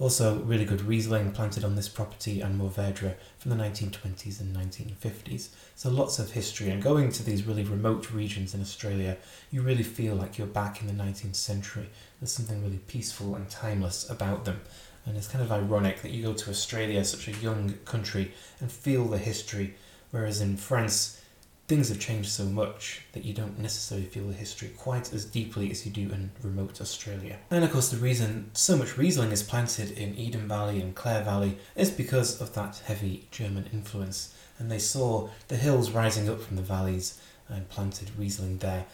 Also, 0.00 0.40
really 0.40 0.64
good 0.64 0.82
Riesling 0.82 1.30
planted 1.30 1.62
on 1.64 1.76
this 1.76 1.88
property 1.88 2.40
and 2.40 2.60
Mourvedre 2.60 3.14
from 3.38 3.50
the 3.50 3.56
1920s 3.56 4.40
and 4.40 4.54
1950s. 4.54 5.50
So, 5.76 5.88
lots 5.88 6.18
of 6.18 6.32
history. 6.32 6.70
And 6.70 6.82
going 6.82 7.12
to 7.12 7.22
these 7.22 7.44
really 7.44 7.62
remote 7.62 8.10
regions 8.10 8.54
in 8.54 8.60
Australia, 8.60 9.16
you 9.52 9.62
really 9.62 9.84
feel 9.84 10.16
like 10.16 10.36
you're 10.36 10.48
back 10.48 10.80
in 10.80 10.88
the 10.88 11.04
19th 11.04 11.36
century. 11.36 11.88
There's 12.20 12.32
something 12.32 12.60
really 12.62 12.80
peaceful 12.88 13.36
and 13.36 13.48
timeless 13.48 14.10
about 14.10 14.44
them. 14.44 14.62
And 15.06 15.16
it's 15.16 15.28
kind 15.28 15.44
of 15.44 15.52
ironic 15.52 16.02
that 16.02 16.10
you 16.10 16.24
go 16.24 16.32
to 16.32 16.50
Australia, 16.50 17.04
such 17.04 17.28
a 17.28 17.36
young 17.38 17.74
country, 17.84 18.32
and 18.60 18.72
feel 18.72 19.04
the 19.04 19.18
history, 19.18 19.74
whereas 20.10 20.40
in 20.40 20.56
France, 20.56 21.20
things 21.66 21.88
have 21.88 21.98
changed 21.98 22.30
so 22.30 22.44
much 22.44 23.02
that 23.12 23.24
you 23.24 23.32
don't 23.32 23.58
necessarily 23.58 24.06
feel 24.06 24.26
the 24.28 24.34
history 24.34 24.68
quite 24.76 25.12
as 25.12 25.24
deeply 25.24 25.70
as 25.70 25.86
you 25.86 25.92
do 25.92 26.12
in 26.12 26.30
remote 26.42 26.80
Australia. 26.80 27.38
And 27.50 27.64
of 27.64 27.72
course, 27.72 27.88
the 27.88 27.96
reason 27.96 28.50
so 28.52 28.76
much 28.76 28.98
Riesling 28.98 29.32
is 29.32 29.42
planted 29.42 29.92
in 29.92 30.14
Eden 30.16 30.46
Valley 30.46 30.80
and 30.80 30.94
Clare 30.94 31.24
Valley 31.24 31.58
is 31.74 31.90
because 31.90 32.40
of 32.40 32.54
that 32.54 32.82
heavy 32.84 33.26
German 33.30 33.66
influence. 33.72 34.34
And 34.58 34.70
they 34.70 34.78
saw 34.78 35.30
the 35.48 35.56
hills 35.56 35.90
rising 35.90 36.28
up 36.28 36.40
from 36.40 36.56
the 36.56 36.62
valleys 36.62 37.18
and 37.48 37.68
planted 37.68 38.10
Riesling 38.18 38.58
there, 38.58 38.84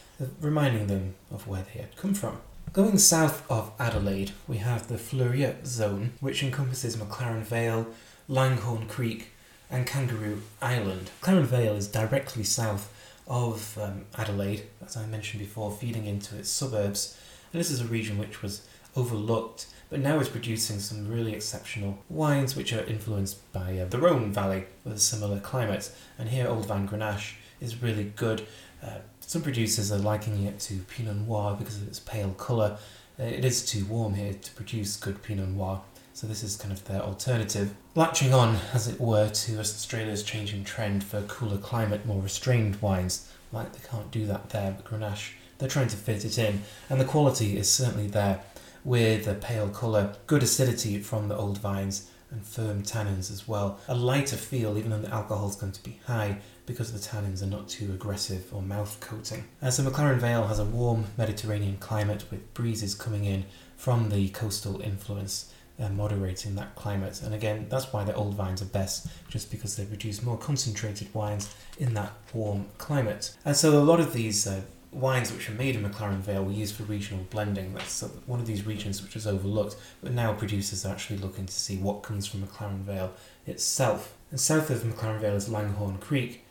reminding 0.41 0.87
them 0.87 1.15
of 1.31 1.47
where 1.47 1.63
they 1.63 1.81
had 1.81 1.97
come 1.97 2.15
from. 2.15 2.39
Going 2.73 2.99
south 2.99 3.49
of 3.51 3.73
Adelaide, 3.81 4.31
we 4.47 4.59
have 4.59 4.87
the 4.87 4.95
Fleurieu 4.95 5.67
zone, 5.67 6.13
which 6.21 6.43
encompasses 6.43 6.97
McLaren 6.97 7.43
Vale, 7.43 7.89
Langhorne 8.29 8.87
Creek, 8.87 9.33
and 9.71 9.87
Kangaroo 9.87 10.43
Island. 10.61 11.11
McLaren 11.23 11.45
Vale 11.45 11.77
is 11.77 11.89
directly 11.89 12.45
south 12.45 12.93
of 13.29 13.79
um, 13.79 14.07
Adelaide, 14.19 14.65
as 14.85 14.97
I 14.97 15.07
mentioned 15.07 15.41
before, 15.41 15.71
feeding 15.71 16.07
into 16.07 16.37
its 16.37 16.51
suburbs. 16.51 17.17
And 17.53 17.61
this 17.61 17.71
is 17.71 17.81
a 17.81 17.87
region 17.87 18.19
which 18.19 18.43
was 18.43 18.67
overlooked, 18.97 19.67
but 19.89 20.01
now 20.01 20.19
is 20.19 20.29
producing 20.29 20.81
some 20.81 21.09
really 21.09 21.35
exceptional 21.35 21.99
wines 22.09 22.57
which 22.57 22.73
are 22.73 22.85
influenced 22.85 23.53
by 23.53 23.79
uh, 23.79 23.85
the 23.87 23.99
Rhone 23.99 24.33
Valley 24.33 24.65
with 24.85 24.95
a 24.95 24.99
similar 24.99 25.39
climate. 25.39 25.93
And 26.19 26.29
here, 26.29 26.49
Old 26.49 26.67
Vine 26.67 26.89
Grenache 26.89 27.35
is 27.61 27.81
really 27.83 28.13
good. 28.17 28.47
Uh, 28.83 28.99
some 29.21 29.43
producers 29.43 29.93
are 29.93 29.99
likening 29.99 30.45
it 30.45 30.59
to 30.61 30.81
Pinot 30.89 31.17
Noir 31.17 31.55
because 31.57 31.77
of 31.77 31.87
its 31.87 32.01
pale 32.01 32.31
colour. 32.31 32.79
Uh, 33.19 33.25
it 33.25 33.45
is 33.45 33.65
too 33.65 33.85
warm 33.85 34.15
here 34.15 34.33
to 34.33 34.53
produce 34.53 34.97
good 34.97 35.23
Pinot 35.23 35.51
Noir, 35.51 35.83
so 36.21 36.27
this 36.27 36.43
is 36.43 36.55
kind 36.55 36.71
of 36.71 36.85
their 36.85 37.01
alternative. 37.01 37.75
Latching 37.95 38.35
on, 38.35 38.59
as 38.75 38.87
it 38.87 39.01
were, 39.01 39.31
to 39.31 39.59
Australia's 39.59 40.23
changing 40.23 40.65
trend 40.65 41.03
for 41.03 41.23
cooler 41.23 41.57
climate, 41.57 42.05
more 42.05 42.21
restrained 42.21 42.77
wines. 42.83 43.33
Like 43.53 43.73
they 43.73 43.89
can't 43.89 44.11
do 44.11 44.27
that 44.27 44.51
there, 44.51 44.77
but 44.77 44.85
Grenache, 44.85 45.33
they're 45.57 45.67
trying 45.71 45.89
to 45.89 45.97
fit 45.97 46.27
it 46.27 46.37
in. 46.37 46.61
And 46.91 47.01
the 47.01 47.07
quality 47.07 47.57
is 47.57 47.71
certainly 47.71 48.07
there 48.07 48.43
with 48.85 49.27
a 49.27 49.33
pale 49.33 49.71
colour, 49.71 50.15
good 50.27 50.43
acidity 50.43 50.99
from 50.99 51.29
the 51.29 51.37
old 51.39 51.57
vines, 51.57 52.11
and 52.31 52.45
firm 52.45 52.83
tannins 52.83 53.31
as 53.31 53.49
well. 53.49 53.81
A 53.89 53.95
lighter 53.95 54.37
feel, 54.37 54.77
even 54.77 54.91
though 54.91 54.99
the 54.99 55.13
alcohol 55.13 55.49
is 55.49 55.57
going 55.57 55.73
to 55.73 55.83
be 55.83 56.01
high, 56.07 56.37
because 56.67 56.93
the 56.93 56.99
tannins 56.99 57.43
are 57.43 57.47
not 57.47 57.67
too 57.67 57.93
aggressive 57.95 58.53
or 58.53 58.61
mouth 58.61 59.01
coating. 59.01 59.45
Uh, 59.63 59.71
so 59.71 59.83
McLaren 59.83 60.19
Vale 60.19 60.47
has 60.49 60.59
a 60.59 60.67
warm 60.67 61.07
Mediterranean 61.17 61.79
climate 61.79 62.25
with 62.31 62.53
breezes 62.53 62.95
coming 62.95 63.25
in 63.25 63.47
from 63.79 64.11
the 64.11 64.29
coastal 64.29 64.83
influence 64.83 65.51
uh, 65.81 65.89
moderating 65.89 66.55
that 66.57 66.75
climate. 66.75 67.23
And 67.23 67.35
again, 67.35 67.67
that's 67.69 67.93
why 67.93 68.05
the 68.05 68.15
old 68.15 68.35
vines 68.35 68.63
are 68.63 68.67
best, 68.67 69.09
just 69.29 69.51
because 69.51 69.77
they 69.77 69.85
produce 69.85 70.23
more 70.23 70.37
concentrated 70.37 71.13
wines 71.15 71.55
in 71.79 71.95
that 71.95 72.13
warm 72.33 72.67
climate. 72.79 73.35
And 73.45 73.57
so 73.57 73.79
a 73.79 73.83
lot 73.83 74.01
of 74.01 74.13
these 74.13 74.47
uh, 74.47 74.61
wines 74.93 75.33
which 75.33 75.49
are 75.49 75.55
made 75.55 75.77
in 75.77 75.89
McLaren 75.89 76.19
Vale 76.19 76.45
were 76.45 76.53
used 76.53 76.75
for 76.75 76.83
regional 76.85 77.25
blending. 77.31 77.73
That's 77.75 78.03
one 78.27 78.41
of 78.41 78.47
these 78.47 78.67
regions 78.67 79.03
which 79.03 79.17
is 79.17 79.27
overlooked, 79.27 79.77
but 80.03 80.13
now 80.13 80.33
producers 80.33 80.85
are 80.85 80.93
actually 80.93 81.19
looking 81.19 81.47
to 81.47 81.53
see 81.53 81.77
what 81.77 82.03
comes 82.03 82.27
from 82.27 82.43
McLaren 82.43 82.81
Vale 82.81 83.13
itself. 83.47 84.15
And 84.31 84.41
south 84.41 84.71
of 84.71 84.83
McLaren 84.83 85.21
Vale 85.21 85.37
is 85.37 85.49
Langhorne 85.49 85.99
Creek, 85.99 86.45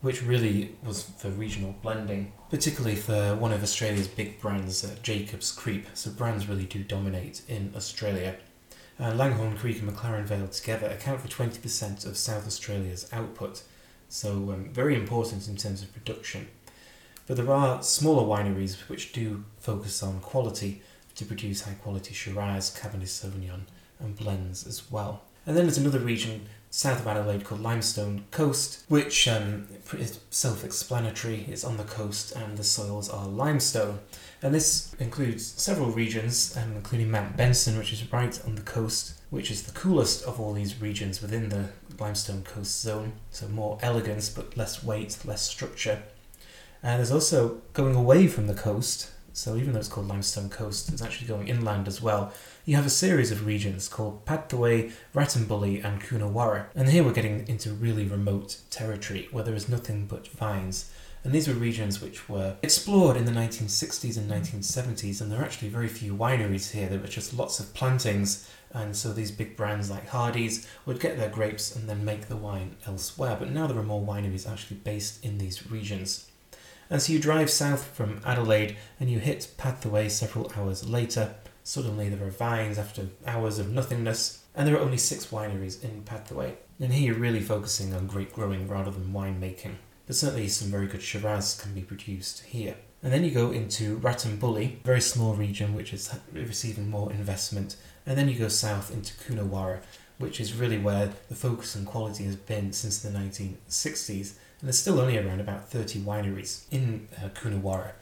which 0.00 0.22
really 0.22 0.74
was 0.84 1.04
for 1.04 1.28
regional 1.28 1.74
blending, 1.82 2.32
particularly 2.50 2.96
for 2.96 3.36
one 3.36 3.52
of 3.52 3.62
Australia's 3.62 4.08
big 4.08 4.40
brands, 4.40 4.84
uh, 4.84 4.96
Jacob's 5.02 5.52
Creek. 5.52 5.84
So 5.94 6.10
brands 6.10 6.48
really 6.48 6.64
do 6.64 6.82
dominate 6.82 7.42
in 7.48 7.72
Australia. 7.76 8.36
Uh, 9.02 9.12
Langhorne 9.14 9.56
Creek 9.56 9.80
and 9.80 9.90
McLaren 9.90 10.22
Vale 10.22 10.46
together 10.46 10.86
account 10.86 11.20
for 11.20 11.26
20% 11.26 12.06
of 12.06 12.16
South 12.16 12.46
Australia's 12.46 13.08
output, 13.12 13.64
so 14.08 14.52
um, 14.52 14.68
very 14.72 14.94
important 14.94 15.48
in 15.48 15.56
terms 15.56 15.82
of 15.82 15.92
production. 15.92 16.46
But 17.26 17.36
there 17.36 17.50
are 17.50 17.82
smaller 17.82 18.22
wineries 18.22 18.88
which 18.88 19.12
do 19.12 19.42
focus 19.58 20.04
on 20.04 20.20
quality 20.20 20.82
to 21.16 21.24
produce 21.24 21.62
high 21.62 21.74
quality 21.74 22.14
Shiraz, 22.14 22.78
Cabernet 22.78 23.08
Sauvignon, 23.08 23.62
and 23.98 24.16
blends 24.16 24.64
as 24.68 24.88
well. 24.88 25.22
And 25.46 25.56
then 25.56 25.64
there's 25.64 25.78
another 25.78 25.98
region 25.98 26.46
south 26.72 27.00
of 27.00 27.06
Adelaide 27.06 27.44
called 27.44 27.60
Limestone 27.60 28.24
Coast, 28.30 28.84
which 28.88 29.28
um, 29.28 29.68
is 29.92 30.18
self 30.30 30.64
explanatory. 30.64 31.44
It's 31.46 31.64
on 31.64 31.76
the 31.76 31.84
coast 31.84 32.34
and 32.34 32.56
the 32.56 32.64
soils 32.64 33.10
are 33.10 33.26
limestone. 33.26 33.98
And 34.40 34.54
this 34.54 34.94
includes 34.98 35.44
several 35.44 35.90
regions, 35.90 36.56
um, 36.56 36.72
including 36.74 37.10
Mount 37.10 37.36
Benson, 37.36 37.76
which 37.76 37.92
is 37.92 38.10
right 38.10 38.40
on 38.46 38.54
the 38.54 38.62
coast, 38.62 39.20
which 39.28 39.50
is 39.50 39.64
the 39.64 39.78
coolest 39.78 40.24
of 40.24 40.40
all 40.40 40.54
these 40.54 40.80
regions 40.80 41.20
within 41.20 41.50
the 41.50 41.68
limestone 42.00 42.42
coast 42.42 42.80
zone. 42.80 43.12
So 43.30 43.48
more 43.48 43.78
elegance, 43.82 44.30
but 44.30 44.56
less 44.56 44.82
weight, 44.82 45.18
less 45.26 45.42
structure. 45.42 46.02
And 46.82 46.98
there's 46.98 47.12
also 47.12 47.60
going 47.74 47.94
away 47.94 48.26
from 48.28 48.46
the 48.46 48.54
coast, 48.54 49.10
so 49.32 49.56
even 49.56 49.72
though 49.72 49.78
it's 49.78 49.88
called 49.88 50.08
Limestone 50.08 50.50
Coast, 50.50 50.92
it's 50.92 51.02
actually 51.02 51.28
going 51.28 51.48
inland 51.48 51.88
as 51.88 52.02
well. 52.02 52.32
You 52.64 52.76
have 52.76 52.86
a 52.86 52.90
series 52.90 53.30
of 53.30 53.46
regions 53.46 53.88
called 53.88 54.24
Padthaway, 54.26 54.92
Wrattonbully, 55.14 55.84
and 55.84 56.00
Coonawarra. 56.02 56.66
And 56.74 56.88
here 56.88 57.02
we're 57.02 57.12
getting 57.12 57.46
into 57.48 57.72
really 57.72 58.04
remote 58.04 58.58
territory 58.70 59.28
where 59.30 59.44
there 59.44 59.54
is 59.54 59.68
nothing 59.68 60.06
but 60.06 60.28
vines. 60.28 60.90
And 61.24 61.32
these 61.32 61.46
were 61.46 61.54
regions 61.54 62.00
which 62.00 62.28
were 62.28 62.56
explored 62.62 63.16
in 63.16 63.26
the 63.26 63.32
1960s 63.32 64.16
and 64.16 64.28
1970s, 64.28 65.20
and 65.20 65.30
there 65.30 65.40
are 65.40 65.44
actually 65.44 65.68
very 65.68 65.86
few 65.86 66.14
wineries 66.14 66.72
here. 66.72 66.88
There 66.88 66.98
were 66.98 67.06
just 67.06 67.32
lots 67.32 67.60
of 67.60 67.72
plantings, 67.74 68.48
and 68.72 68.96
so 68.96 69.12
these 69.12 69.30
big 69.30 69.56
brands 69.56 69.88
like 69.88 70.08
Hardy's 70.08 70.66
would 70.84 70.98
get 70.98 71.16
their 71.16 71.30
grapes 71.30 71.76
and 71.76 71.88
then 71.88 72.04
make 72.04 72.26
the 72.26 72.36
wine 72.36 72.74
elsewhere. 72.86 73.36
But 73.38 73.50
now 73.50 73.68
there 73.68 73.78
are 73.78 73.84
more 73.84 74.04
wineries 74.04 74.50
actually 74.50 74.78
based 74.78 75.24
in 75.24 75.38
these 75.38 75.70
regions. 75.70 76.26
And 76.92 77.00
so 77.00 77.14
you 77.14 77.18
drive 77.18 77.48
south 77.48 77.96
from 77.96 78.20
Adelaide 78.22 78.76
and 79.00 79.08
you 79.08 79.18
hit 79.18 79.54
Padthaway 79.56 80.10
several 80.10 80.52
hours 80.54 80.86
later. 80.86 81.34
Suddenly 81.64 82.10
there 82.10 82.26
are 82.26 82.30
vines 82.30 82.76
after 82.76 83.08
hours 83.26 83.58
of 83.58 83.72
nothingness, 83.72 84.44
and 84.54 84.68
there 84.68 84.76
are 84.76 84.82
only 84.82 84.98
six 84.98 85.28
wineries 85.28 85.82
in 85.82 86.02
Padthaway. 86.02 86.52
And 86.78 86.92
here 86.92 87.06
you're 87.06 87.18
really 87.18 87.40
focusing 87.40 87.94
on 87.94 88.08
grape 88.08 88.34
growing 88.34 88.68
rather 88.68 88.90
than 88.90 89.14
wine 89.14 89.40
making. 89.40 89.78
But 90.06 90.16
certainly 90.16 90.48
some 90.48 90.70
very 90.70 90.86
good 90.86 91.00
Shiraz 91.00 91.58
can 91.58 91.72
be 91.72 91.80
produced 91.80 92.42
here. 92.42 92.76
And 93.02 93.10
then 93.10 93.24
you 93.24 93.30
go 93.30 93.52
into 93.52 93.98
Wrattonbully, 94.00 94.82
very 94.82 95.00
small 95.00 95.32
region 95.32 95.74
which 95.74 95.94
is 95.94 96.14
receiving 96.30 96.90
more 96.90 97.10
investment. 97.10 97.76
And 98.04 98.18
then 98.18 98.28
you 98.28 98.38
go 98.38 98.48
south 98.48 98.92
into 98.92 99.14
Coonawarra, 99.14 99.80
which 100.18 100.42
is 100.42 100.52
really 100.52 100.78
where 100.78 101.12
the 101.30 101.34
focus 101.34 101.74
on 101.74 101.86
quality 101.86 102.24
has 102.24 102.36
been 102.36 102.70
since 102.74 102.98
the 102.98 103.08
1960s 103.08 104.34
and 104.62 104.68
there's 104.68 104.78
still 104.78 105.00
only 105.00 105.18
around 105.18 105.40
about 105.40 105.68
30 105.68 105.98
wineries 106.02 106.62
in 106.70 107.08
uh, 107.18 107.28
Coonawarra. 107.30 107.94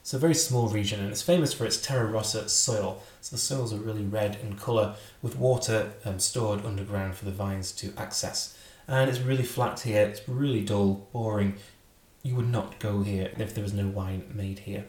It's 0.00 0.12
a 0.12 0.18
very 0.18 0.34
small 0.34 0.68
region 0.68 0.98
and 0.98 1.08
it's 1.08 1.22
famous 1.22 1.52
for 1.52 1.64
its 1.64 1.80
terra 1.80 2.06
rossa 2.06 2.48
soil. 2.48 3.00
So 3.20 3.36
the 3.36 3.40
soils 3.40 3.72
are 3.72 3.76
really 3.76 4.02
red 4.02 4.36
in 4.42 4.56
colour 4.56 4.96
with 5.22 5.36
water 5.36 5.92
um, 6.04 6.18
stored 6.18 6.66
underground 6.66 7.14
for 7.14 7.26
the 7.26 7.30
vines 7.30 7.70
to 7.72 7.92
access. 7.96 8.58
And 8.88 9.08
it's 9.08 9.20
really 9.20 9.44
flat 9.44 9.78
here, 9.78 10.02
it's 10.02 10.28
really 10.28 10.64
dull, 10.64 11.06
boring. 11.12 11.54
You 12.24 12.34
would 12.34 12.48
not 12.50 12.80
go 12.80 13.02
here 13.02 13.30
if 13.38 13.54
there 13.54 13.62
was 13.62 13.72
no 13.72 13.86
wine 13.86 14.32
made 14.34 14.60
here. 14.60 14.86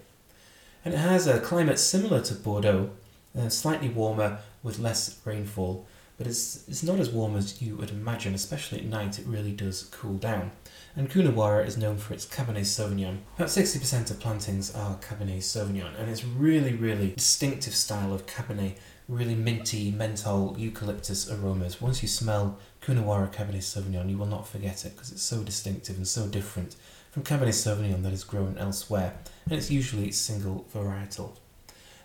And 0.83 0.95
it 0.95 0.97
has 0.97 1.27
a 1.27 1.39
climate 1.39 1.77
similar 1.77 2.21
to 2.21 2.33
Bordeaux, 2.33 2.89
uh, 3.37 3.49
slightly 3.49 3.89
warmer 3.89 4.39
with 4.63 4.79
less 4.79 5.19
rainfall, 5.23 5.85
but 6.17 6.25
it's, 6.25 6.67
it's 6.67 6.81
not 6.81 6.99
as 6.99 7.11
warm 7.11 7.35
as 7.35 7.61
you 7.61 7.75
would 7.75 7.91
imagine, 7.91 8.33
especially 8.33 8.79
at 8.79 8.85
night, 8.85 9.19
it 9.19 9.27
really 9.27 9.51
does 9.51 9.83
cool 9.83 10.15
down 10.15 10.49
and 10.95 11.09
Coonawarra 11.09 11.65
is 11.65 11.77
known 11.77 11.97
for 11.97 12.13
its 12.13 12.25
Cabernet 12.25 12.65
Sauvignon. 12.65 13.19
About 13.35 13.49
60% 13.49 14.11
of 14.11 14.19
plantings 14.19 14.73
are 14.75 14.97
Cabernet 14.97 15.39
Sauvignon, 15.39 15.99
and 15.99 16.09
it's 16.09 16.23
really, 16.23 16.73
really 16.73 17.11
distinctive 17.11 17.75
style 17.75 18.13
of 18.13 18.25
Cabernet, 18.25 18.77
really 19.07 19.35
minty, 19.35 19.91
menthol, 19.91 20.55
eucalyptus 20.57 21.29
aromas. 21.29 21.81
Once 21.81 22.01
you 22.01 22.07
smell 22.07 22.59
Coonawarra 22.81 23.33
Cabernet 23.33 23.63
Sauvignon, 23.63 24.09
you 24.09 24.17
will 24.17 24.25
not 24.25 24.47
forget 24.47 24.85
it 24.85 24.95
because 24.95 25.11
it's 25.11 25.21
so 25.21 25.43
distinctive 25.43 25.97
and 25.97 26.07
so 26.07 26.27
different 26.27 26.75
from 27.11 27.23
Cabernet 27.23 27.49
Sauvignon 27.49 28.03
that 28.03 28.13
is 28.13 28.23
grown 28.23 28.57
elsewhere, 28.57 29.13
and 29.45 29.53
it's 29.53 29.69
usually 29.69 30.11
single 30.11 30.65
varietal. 30.73 31.37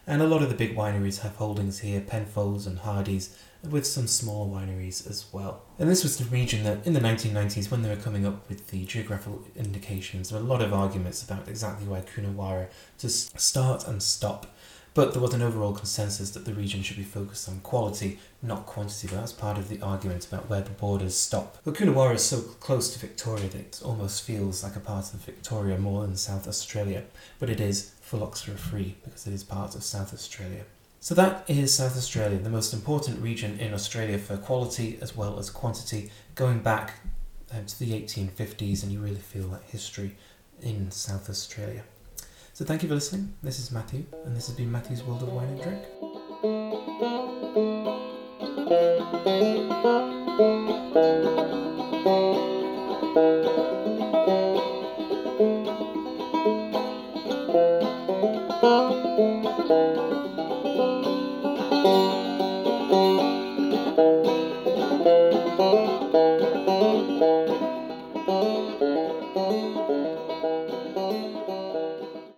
And 0.08 0.22
a 0.22 0.26
lot 0.26 0.40
of 0.42 0.48
the 0.48 0.54
big 0.54 0.76
wineries 0.76 1.20
have 1.20 1.34
holdings 1.34 1.80
here, 1.80 2.00
Penfolds 2.00 2.64
and 2.66 2.78
Hardy's, 2.78 3.36
with 3.68 3.84
some 3.84 4.06
smaller 4.06 4.48
wineries 4.48 5.08
as 5.10 5.26
well. 5.32 5.62
And 5.80 5.90
this 5.90 6.04
was 6.04 6.16
the 6.16 6.24
region 6.26 6.62
that 6.62 6.86
in 6.86 6.92
the 6.92 7.00
1990s, 7.00 7.70
when 7.72 7.82
they 7.82 7.88
were 7.88 7.96
coming 7.96 8.24
up 8.24 8.48
with 8.48 8.68
the 8.68 8.84
geographical 8.84 9.42
indications, 9.56 10.30
there 10.30 10.38
were 10.38 10.46
a 10.46 10.48
lot 10.48 10.62
of 10.62 10.72
arguments 10.72 11.24
about 11.24 11.48
exactly 11.48 11.88
where 11.88 12.02
Coonawarra 12.02 12.68
to 12.98 13.08
start 13.08 13.88
and 13.88 14.00
stop. 14.00 14.55
But 14.96 15.12
there 15.12 15.20
was 15.20 15.34
an 15.34 15.42
overall 15.42 15.74
consensus 15.74 16.30
that 16.30 16.46
the 16.46 16.54
region 16.54 16.82
should 16.82 16.96
be 16.96 17.02
focused 17.02 17.50
on 17.50 17.60
quality, 17.60 18.18
not 18.40 18.64
quantity, 18.64 19.08
but 19.08 19.16
that's 19.16 19.30
part 19.30 19.58
of 19.58 19.68
the 19.68 19.78
argument 19.82 20.26
about 20.26 20.48
where 20.48 20.62
the 20.62 20.70
borders 20.70 21.14
stop. 21.14 21.58
But 21.66 21.74
Coonawarra 21.74 22.14
is 22.14 22.24
so 22.24 22.40
close 22.40 22.90
to 22.94 22.98
Victoria 22.98 23.46
that 23.48 23.60
it 23.60 23.82
almost 23.84 24.22
feels 24.22 24.64
like 24.64 24.74
a 24.74 24.80
part 24.80 25.12
of 25.12 25.20
Victoria 25.20 25.76
more 25.76 26.06
than 26.06 26.16
South 26.16 26.48
Australia, 26.48 27.04
but 27.38 27.50
it 27.50 27.60
is 27.60 27.90
phylloxera 28.00 28.56
free 28.56 28.96
because 29.04 29.26
it 29.26 29.34
is 29.34 29.44
part 29.44 29.74
of 29.74 29.84
South 29.84 30.14
Australia. 30.14 30.64
So 31.00 31.14
that 31.14 31.44
is 31.46 31.74
South 31.74 31.98
Australia, 31.98 32.38
the 32.38 32.48
most 32.48 32.72
important 32.72 33.20
region 33.20 33.60
in 33.60 33.74
Australia 33.74 34.16
for 34.16 34.38
quality 34.38 34.98
as 35.02 35.14
well 35.14 35.38
as 35.38 35.50
quantity, 35.50 36.10
going 36.34 36.60
back 36.60 37.00
um, 37.52 37.66
to 37.66 37.78
the 37.78 37.92
1850s, 37.92 38.82
and 38.82 38.90
you 38.90 39.00
really 39.00 39.16
feel 39.16 39.48
that 39.48 39.64
history 39.64 40.16
in 40.62 40.90
South 40.90 41.28
Australia. 41.28 41.82
So 42.56 42.64
thank 42.64 42.82
you 42.82 42.88
for 42.88 42.94
listening. 42.94 43.34
This 43.42 43.58
is 43.58 43.70
Matthew, 43.70 44.06
and 44.24 44.34
this 44.34 44.46
has 44.46 44.56
been 44.56 44.72
Matthew's 44.72 45.02
World 45.02 45.22
of 45.22 45.28
Wine 45.28 45.48
and 45.48 45.60
Drink. 45.60 47.25